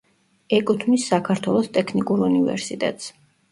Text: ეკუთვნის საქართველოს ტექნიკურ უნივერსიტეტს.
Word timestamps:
ეკუთვნის 0.59 1.05
საქართველოს 1.11 1.71
ტექნიკურ 1.77 2.27
უნივერსიტეტს. 2.31 3.15